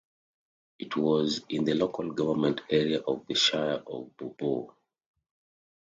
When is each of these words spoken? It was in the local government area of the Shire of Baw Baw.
It 0.79 0.97
was 0.97 1.41
in 1.49 1.63
the 1.63 1.75
local 1.75 2.09
government 2.11 2.61
area 2.71 3.01
of 3.01 3.27
the 3.27 3.35
Shire 3.35 3.83
of 3.85 4.17
Baw 4.17 4.29
Baw. 4.33 4.73